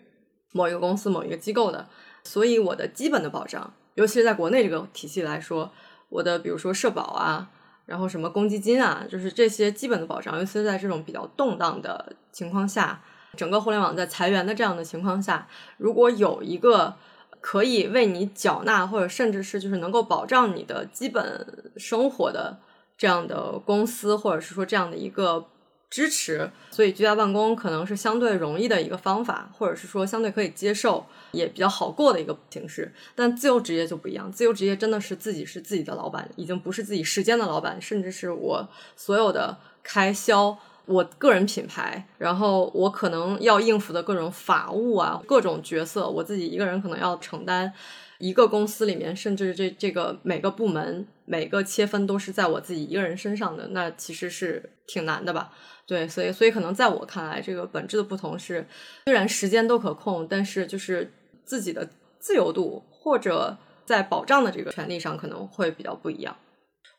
[0.53, 1.87] 某一个公司、某一个机构的，
[2.25, 5.71] 所以我的基本的保障，尤其是在国内这个体系来说，
[6.09, 7.51] 我的比如说社保啊，
[7.87, 13.03] 然后什么公积金啊，就是这些基本的保障，尤其是在这种比较动荡的情况下，
[13.37, 16.95] 整个互联网在裁员的这样的情况下，如果有一个
[17.41, 22.59] 可以为你缴纳，或者甚至是就是能够保障你的基本生活的
[22.97, 25.47] 这样的公司，或者是说这样的一个。
[25.91, 32.93] 支持，所以居家办公可能是相对容易的一个方法，或者是说相对可以接受，也比较好过的一个形式。
[33.15, 47.73] 但自由职业就不一样，自由职业真的是自己是自己的老板，已经不是自己时间的老板，甚至是我所有的开销，我个人品牌，然后我可能要应付的各种法务啊，各种角色，我自己一个人可能要承担。
[48.19, 55.53] 一个公司里面，甚至这这个每个部门每个切分都是在我自己一个人身上的，那其实是挺难的吧？
[55.87, 58.67] 对，所以所以可能在我看来，这个本质的不同是，
[59.05, 61.13] 虽然时间都可控，但是就是
[61.45, 66.37] 自己的自由度或者在保障的这个权利上可能会比较不一样。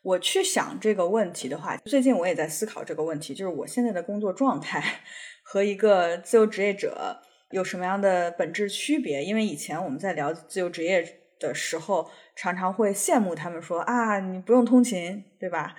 [0.02, 5.02] 我去想这个问题的话，最近我也在思考这个问题，就是我现在的工作状态
[5.44, 7.20] 和一个自由职业者。
[7.50, 9.24] 有什么样的本质区别？
[9.24, 15.74] 因为以前我们在聊自由职业的时候，常常会羡慕他们说啊，你不用通勤，对吧？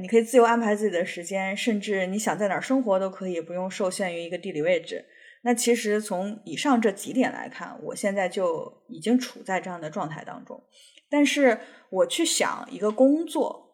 [0.00, 5.06] 你可以自由安排自己的时间，甚至你想在哪儿生活都可以，不用受限于一个地理位置。
[5.42, 10.62] 那其实从以上这几点来看，我现在就已经处在这样的状态当中。
[11.08, 11.58] 但是
[11.88, 13.72] 我去想一个工作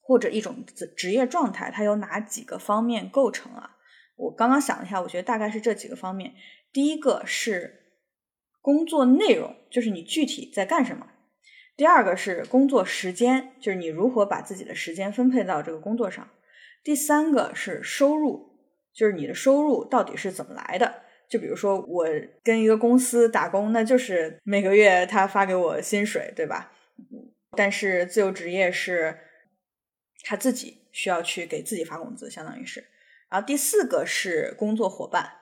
[0.00, 0.64] 或者一种
[0.96, 3.76] 职业状态，它有哪几个方面构成啊？
[4.16, 6.32] 我刚刚想了一下，我觉得大概是这几个方面。
[6.72, 7.80] 第一个是
[8.60, 11.06] 工作内容，就是你具体在干什么；
[11.76, 16.24] 第二个是工作时间，就是你如何把自己的时间分配到这个工作上；
[16.82, 18.56] 第三个是收入，
[18.94, 21.02] 就是你的收入到底是怎么来的。
[21.28, 22.06] 就比如说我
[22.42, 26.72] 跟一个公司打工，那就是每个月他发给我薪水，对吧？
[27.56, 29.18] 但是自由职业是
[30.24, 32.84] 他自己需要去给自己发工资，相当于是。
[33.28, 35.41] 然后第四个是工作伙伴。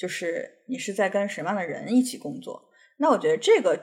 [0.00, 2.70] 就是你是在跟什么样的人一起工作？
[2.96, 3.78] 那我觉得这个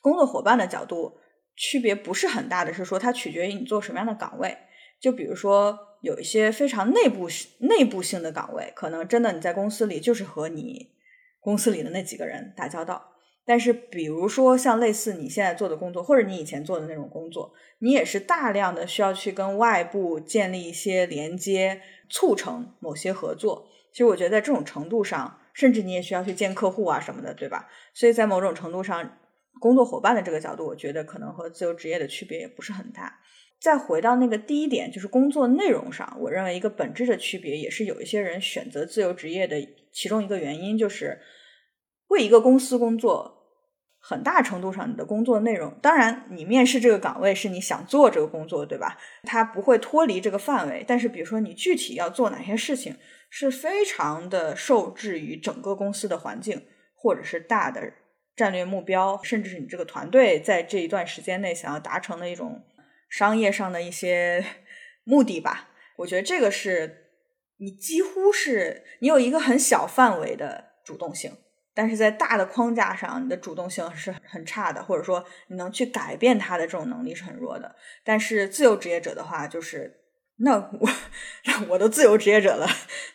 [0.00, 1.20] 工作伙伴的角度
[1.54, 4.58] 区别不是很大的，是说它取决于你做什么样的岗位。
[5.00, 7.28] 就比如说有一些非常内部
[7.60, 10.90] 内部性的岗位，可能真的你在公司里就是和你
[11.38, 13.12] 公司里的那几个人打交道。
[13.44, 23.68] 但是比如说像类似你现在做的工作，或者你以前做的那种工作，你也是大量的需要去跟外部建立一些连接，促成某些合作。
[23.92, 25.38] 其实我觉得在这种程度上。
[25.52, 27.68] 甚至你也需要去见客户啊什么的，对吧？
[27.94, 29.18] 所以在某种程度上，
[29.60, 33.20] 工作伙伴的这个角度，我觉得可能和自由职业的区别也不是很大。
[33.60, 39.56] 再回到那个第一点，就是工作内容上，我认为一个本质的区别，也是有一些人选择自由职业的
[39.92, 41.20] 其中一个原因，就是
[42.08, 43.41] 为一个公司工作。
[44.04, 48.98] 很大程度上，你的工作内容，当然你面试这个岗位是你想做这个工作，对吧？
[49.22, 50.84] 它不会脱离这个范围。
[50.86, 52.96] 但是，比如说你具体要做哪些事情，
[53.30, 57.92] 是非常的受制于整个公司的环境，或者是大的
[58.34, 62.60] 战略目标，甚至是你这个团队在这一段时间内想要达成的一种
[63.08, 64.44] 商业上的一些
[65.04, 65.68] 目的吧。
[65.98, 67.06] 我觉得这个是
[67.58, 71.36] 你几乎是你有一个很小范围的主动性。
[71.74, 77.74] 但是在大的框架上，你的主动性是很差的，或者说你能去改变它的这种能力是很弱的。
[78.04, 80.00] 但是自由职业者的话，就是
[80.36, 80.88] 那我
[81.46, 82.66] 那我都自由职业者了，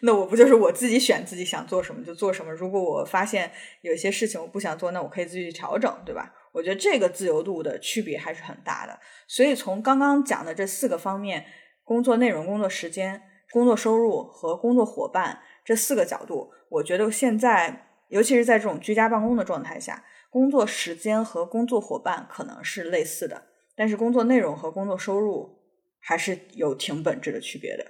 [0.02, 2.52] 那我不就是我自己选自己想做什么就做什么？
[2.52, 6.34] 如果我发现有一些事情我不想做，那我可以自己去调整，对吧？
[6.52, 9.00] 我觉得这个自由度的区别还是很大的。
[9.28, 11.46] 所以从刚刚讲的这四个方面：
[11.84, 17.84] 工作内容、工作时间、工作收入和工作伙伴这四个角度，我觉得现在。
[18.10, 23.44] 尤其是在这种居家办公的状态下，工作时间和工作伙伴可能是类似的，
[23.76, 25.60] 但是工作内容和工作收入
[26.00, 27.86] 还是有挺本质的区别的。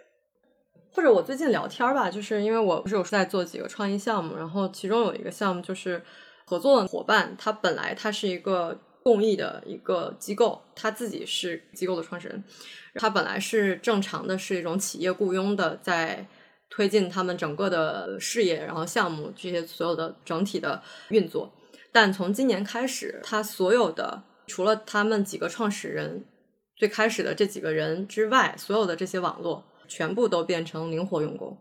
[0.92, 6.02] 或者我最近聊天吧，就是因为我不是有在做几个创意项目，然后其中有一个项目就是
[6.46, 12.44] 合作的伙伴，他本来他是一个公益的一个机构，他自己是机构的创始人，
[12.96, 16.26] 他本来是正常的是一种企业雇佣的，在
[16.70, 21.54] 推进他们整个的事业，然后项目这些所有的整体的运作。
[21.92, 26.26] 但从今年开始，他所有的除了他们几个创始人
[26.76, 29.64] 最开始的这几个人之外，所有的这些网络。
[29.90, 31.58] 全部都变成灵活用工。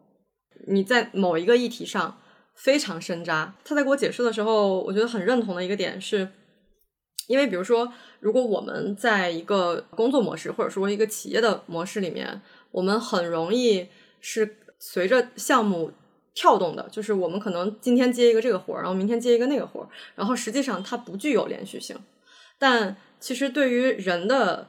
[0.67, 2.19] 你在某一个议题上
[2.57, 3.55] 非常深扎。
[3.65, 6.29] 他在给我解释的时候，我觉得很认同的一个点是，
[7.29, 12.43] 因为比如说，如果我们在一个工作模式或者说一个企业的模式里面，
[12.73, 13.87] 我们很容易
[14.21, 15.91] 是随着项目
[16.35, 21.97] 跳动的，就是我们可能今天接一个这个活儿，然后明天接一个那个活儿，然后实际上它不具有连续性。
[22.59, 24.69] 但其实对于人的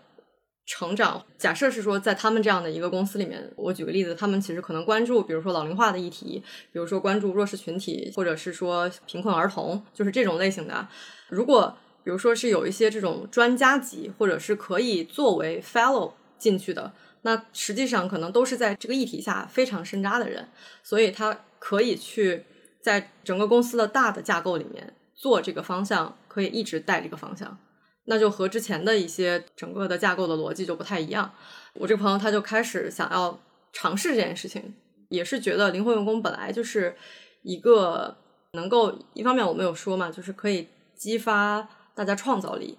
[0.66, 6.44] 成长，假设是说，在他们这样的一个公司里面，我举个例子，他们其实可能关注，比如说老龄化的议题，
[6.74, 10.88] 比如说关注弱势群体，或者是说贫困儿童，就是这种类型的。
[11.30, 16.92] 如果比如说是有一些这种专家级，或者是可以作为 fellow 进去的，
[17.22, 20.48] 那实际上可能都是在这个议题下非常深扎的人，
[20.84, 22.46] 所以他可以去
[22.82, 27.58] 在整个公司的大的架构里面做这个方向，可以一直带这个方向。
[28.06, 31.30] 那就和之前的一些整个的架构的逻辑就不太一样。
[31.74, 33.38] 我这个朋友他就开始想要
[33.74, 34.74] 尝试这件事情，
[35.10, 36.96] 也是觉得灵活用工本来就是
[37.44, 38.16] 一个
[38.54, 42.78] 能够一方面我们有说嘛，就是可以激发大家创造力，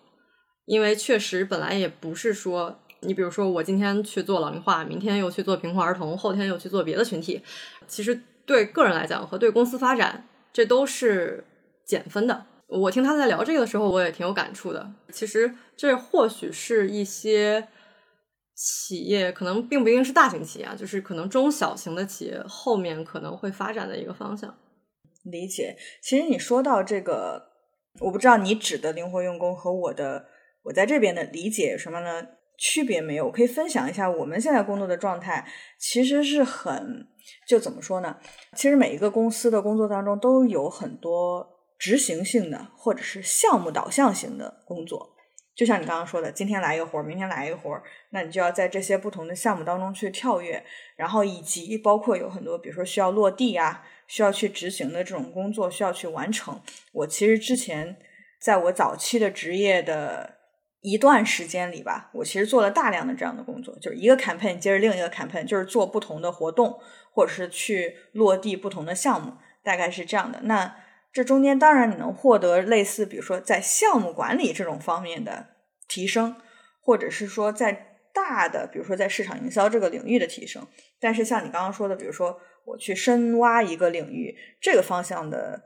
[0.64, 7.42] 因为确实本来也不是说你比如说我今天去做老龄化，明天又去做贫困儿童，后天又去做别的群体，
[7.87, 11.44] 其实对个人来讲和对公司发展这都是
[11.84, 12.46] 减分的。
[12.66, 14.90] 我听他在聊这个的时候，我也挺有感触的。
[15.11, 17.68] 其实这或许是一些
[18.54, 24.54] 企业，可能并不一定是大型企业，啊，就是可能中小型的企业后面可能会发展的一个方向。
[25.24, 25.76] 理解。
[26.02, 27.42] 其实你说到这个，
[28.00, 30.26] 我不知道你指的灵活用工和我的
[30.64, 32.26] 我在这边的理解有什么呢
[32.58, 33.24] 区别没有？
[33.24, 37.06] 我可以分享一下我们现在工作的状态，其实是很
[37.46, 38.18] 就怎么说呢？
[38.54, 41.54] 其实每一个公司的工作当中都有很多。
[41.78, 45.14] 执行性的或者是项目导向型的工作，
[45.54, 50.60] 就像你刚刚说的，今天来一个活儿，明天来一个活儿，那你就要在这些不同的项目当中去跳跃，
[50.96, 56.60] 然后以及包括有很多，比如说需要落地啊，需要去执行的这种工作需要去完成。
[56.90, 57.96] 我其实之前
[58.40, 60.38] 在我早期的职业的
[60.80, 66.78] 一段时间里吧，我其实做了大量的这样的工作，就是一个 campaign 接着另一个 campaign，就是做不同的活动，
[67.12, 70.40] 或者是去落地不同的项目，大概是这样的。
[70.44, 70.76] 那
[71.12, 75.48] 这中间当然你能获得类似，比如说在项目管理这种方面的
[75.88, 76.36] 提升，
[76.80, 80.64] 或者是说在大的，比如说在市场营销这个领域的提升。
[81.00, 85.60] 但是像你刚刚说的，比如说我去深挖一个领域，这个方向的，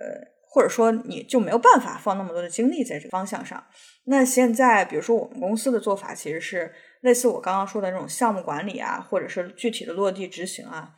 [0.00, 3.62] 呃，或者说你就没有办法放那么多的精力在这个方向上。
[4.04, 10.94] 那现在，比如说我们公司的做法其实是类似我刚刚说的那种项目管理啊，或者是具体的落地执行啊。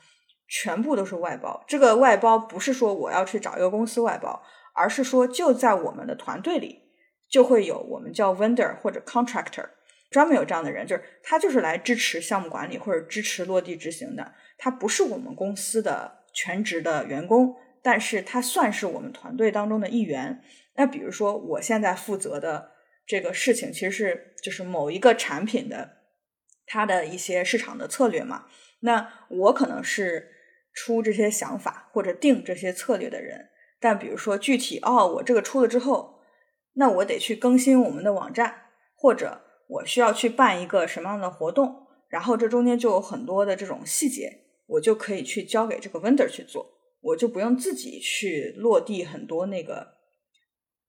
[0.49, 4.41] 全部都是外包，这个外包不是说我要去找一个公司外包，
[4.77, 6.83] 而是说就在我们的团队里
[7.29, 9.65] 就会有我们叫 vendor 或者 contractor，
[10.09, 20.41] 专门有这样的人，就是他就是来支持项目管理或者支持落地执行的，他不是我们公司的全职的员工，但是他算是我们团队当中的一员。
[20.77, 22.71] 那比如说我现在负责的
[23.07, 25.99] 这个事情，其实是就是某一个产品的
[26.67, 28.47] 它的一些市场的策略嘛，
[28.81, 30.33] 那我可能是。
[30.79, 33.49] 出这些想法或者定这些策略的人，
[33.81, 36.19] 但比如说具体哦，我这个出了之后，
[36.75, 38.65] 那我得去更新我们的网站，
[38.95, 44.31] 或者我需要去办一个什么样的活动，然后这中间就有很多的这种细节，
[44.67, 49.96] 我就可以去交给这个 vendor 去做，我就不用自己去落地很多那个，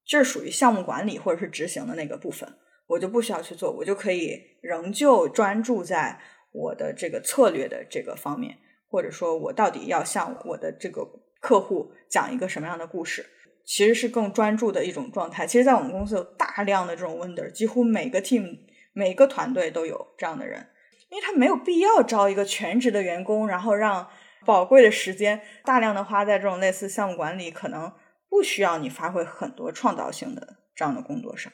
[0.07, 2.49] 这是属于项目管理或者是执行的那个部分，
[2.87, 6.19] 我就不需要去做，我就可以仍旧专注在
[6.53, 8.58] 我的这个策略的这个方面。
[8.89, 11.05] 或者说我到底要向我的这个
[11.41, 13.25] 客户讲一个什么样的故事，
[13.65, 15.45] 其实是更专注的一种状态。
[15.45, 18.60] 其实，在我们公司有大量的这种 wonder，几乎每个 team
[18.93, 20.65] 每个团队都有这样的人，
[21.10, 24.08] 因为他没有必要招一个全职的员工，然后让
[24.45, 27.91] 宝贵的时间大量的花在这种类似项目管理，可能
[28.30, 31.52] 不需要你发挥很多创造性的这样的工作上。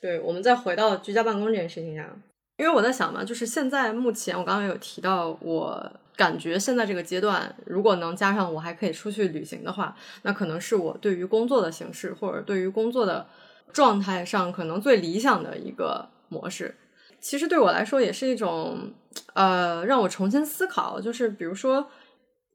[0.00, 2.22] 对，我们再回到居家办公这件事情上，
[2.56, 5.92] 因为我在想嘛，就是现在目前我刚刚有提到我。
[6.16, 13.26] 感觉现在这个阶段，如果能加上我还可以出去旅行的话，那可能是我对于工作的形式或者对于工作的
[13.70, 16.74] 状态上可能最理想的一个模式。
[17.20, 18.94] 其实对我来说也是一种，
[19.34, 21.86] 呃，让我重新思考，就是比如说，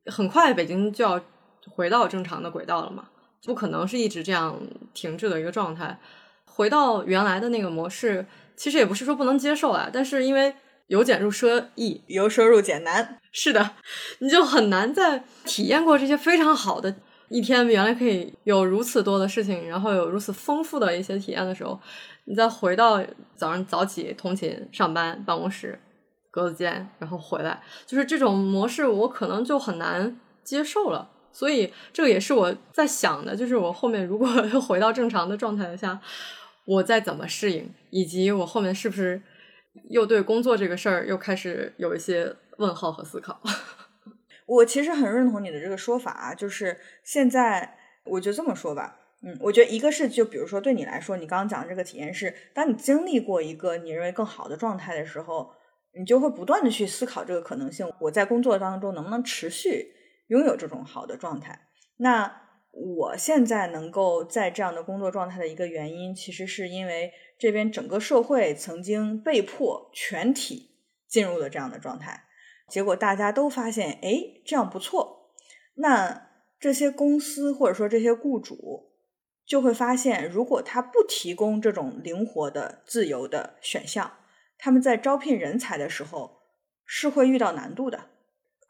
[0.08, 1.22] 很快北京就要
[1.70, 3.10] 回到正常的轨道了嘛，
[3.46, 4.60] 不可能是一直这样
[4.94, 6.00] 停滞的一个状态，
[6.46, 8.26] 回到原来的那个模式，
[8.56, 10.56] 其实也不是说不能接受啊，但是因为。
[10.88, 13.18] 由俭入奢易，由奢入俭难。
[13.32, 13.72] 是的，
[14.20, 16.94] 你就很难再体验过这些非常好的
[17.30, 21.80] 一天，原来可以有如此多的事情，然后有如此丰富的一些体验的时候，
[22.26, 23.02] 你再回到
[23.38, 25.80] 早上早起通勤上班办公室
[26.30, 31.11] 格子间，然后回来，就是这种模式，我可能就很难接受了。
[31.32, 36.00] 所以这个也是我在想的，就是我后面如果 又回到正常的状态下，
[36.66, 39.22] 我再怎么适应，以及我后面是不是。
[39.90, 43.42] 又对工作这个事儿又开始有一些问号和思考。
[44.46, 55.50] 我其实很认同你的这个说法啊，就是现在我就这么说吧，嗯，我觉得一个是就比如说对你来说，你刚刚讲的这个体验是，当你经历过一个你认为更好的状态的时候，
[55.98, 59.94] 你就会不断的去思考这个可能性，我在工作当中能不能持续
[60.32, 61.68] 拥有这种好的状态？
[61.98, 67.12] 那我现在能够在这样的工作状态的一个原因，其实是因为。
[67.42, 70.76] 这边整个社会曾经被迫全体
[71.08, 72.26] 进入了这样的状态，
[72.68, 74.14] 结果大家都发现，哎，
[74.46, 75.34] 这样不错。
[75.74, 76.30] 那
[76.60, 78.92] 这些公司或者说这些雇主
[79.44, 84.20] 就会发现，如果他不提供这种灵活的、自由的选项，
[84.60, 86.44] 他们在招聘人才的时候
[86.86, 88.11] 是会遇到难度的。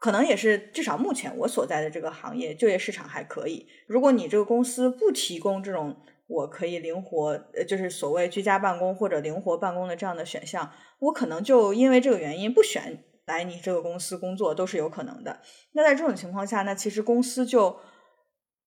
[0.02, 3.68] 可能也是至少目前我所在的这个行业就业市场还可以。
[3.86, 5.96] 如果你这个公司不提供这种，
[6.26, 15.40] 我可以灵活，呃，就是所谓居家办公或者灵活办公的这样的选项，我可能就因为这个原因不选来你这个公司工作都是有可能的。
[15.70, 17.78] 那在这种情况下，那其实公司就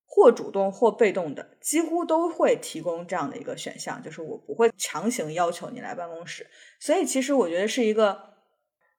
[0.06, 6.48] 或主动或被动的，几乎都会提供这样的一个选项，就是我不会强行要求你来办公室。
[6.80, 8.35] 所以其实我觉得是一个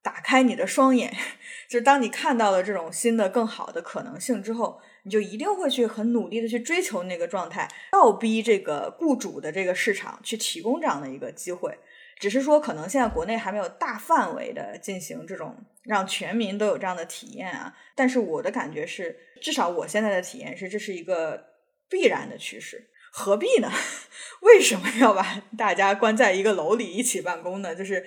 [0.06, 1.12] 打开你的双眼，
[1.68, 4.80] 就是当你看到了这种新的更好的可能性之后。
[5.06, 11.78] 你就一定会去很努力的去追求那个状态，倒逼这个雇主的这个市场去提供这样的一个机会。
[12.18, 17.72] 只是说，可能现在国内还没有大范围的进行这种让全民都有这样的体验啊。
[17.94, 21.40] 但是我的感觉是，至少我现在的体验是，这是一个
[21.88, 22.90] 必然的趋势。
[23.12, 23.70] 何必呢？
[24.42, 27.72] 为什么要把大家关在一个楼里一起办公呢？
[27.76, 28.04] 就是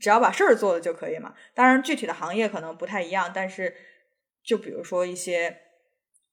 [0.00, 1.34] 只要把事儿做了就可以嘛。
[1.54, 3.74] 当然，具体的行业可能不太一样，但是
[4.42, 5.60] 就比如说一些。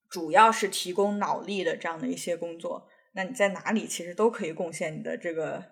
[0.09, 5.63] 主要是提供脑力的这样的一些工作，那你在哪里其实都可以贡献你的这个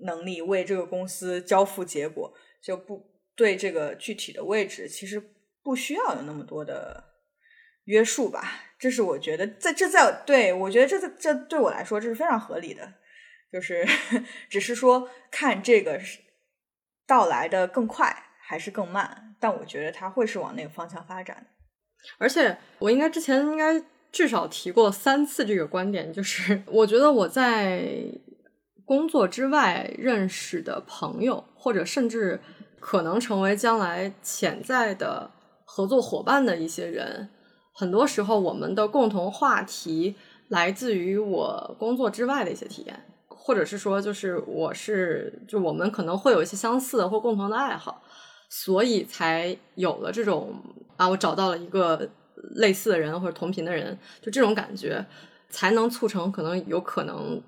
[0.00, 2.30] 能力，为这个公司交付结果，
[2.62, 5.18] 就不对这个具体的位置其实
[5.62, 7.02] 不需要有那么多的
[7.84, 8.64] 约束吧。
[8.78, 12.92] 这是我觉得在这在对我觉得这这对我来说这是非常合理的，
[13.50, 13.82] 就是
[14.50, 16.18] 只是说看这个是
[17.10, 21.44] 到来的更快还是更慢，但我觉得它会是往那个方向发展。
[22.18, 23.82] 而且我应该之前应该
[24.12, 28.04] 至少提过三次这个观点，就是我觉得我在
[28.84, 32.40] 工作之外认识的朋友，或者甚至
[32.78, 35.32] 可能成为将来潜在的
[35.64, 37.28] 合作伙伴的一些人，
[37.74, 40.14] 很多时候我们的共同话题
[40.46, 43.04] 来自于我工作之外的一些体验，
[43.42, 48.02] 或者是说，就是我是就我们可能会有一些相似的或共同的爱好。
[48.52, 50.52] 所以才有了这种
[50.96, 52.08] 啊，我找到了一个
[52.56, 55.06] 类似的人或者同频的人，就这种感觉，
[55.48, 57.40] 才能促成可能有可能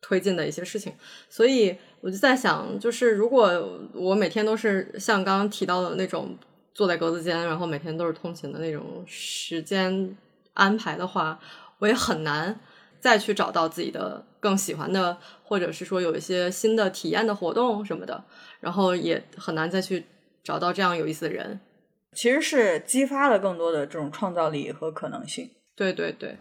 [0.00, 0.92] 推进的一些事情。
[1.30, 3.48] 所以我就在想，就是如果
[3.94, 6.36] 我每天都是像刚刚提到的那种
[6.74, 10.16] 坐在格子间，然后每天都是通勤的那种时间
[10.54, 11.38] 安排的话，
[11.78, 12.58] 我也很难
[13.00, 18.24] 再去找到自己的更喜欢的，或者是说有一些新的体验的活动什么的，
[18.60, 20.04] 然后也很难再去。
[20.44, 21.60] 找到这样有意思的人，
[22.14, 25.50] 其实是激发了更多的这种创造力和可能性。
[25.76, 26.38] 对对对。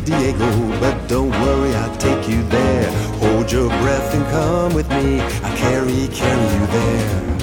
[0.00, 2.90] Diego, but don't worry, I'll take you there.
[3.20, 7.37] Hold your breath and come with me, I'll carry, carry you there.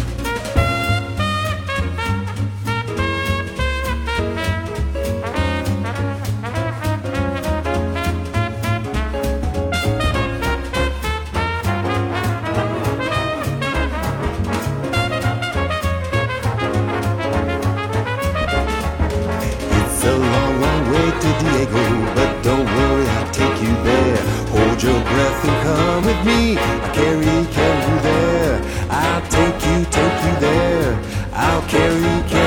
[22.66, 24.18] Worry, I'll take you there.
[24.54, 26.58] Hold your breath and come with me.
[26.58, 28.56] I'll carry, carry you there.
[28.90, 30.92] I'll take you, take you there.
[31.34, 32.45] I'll carry, carry,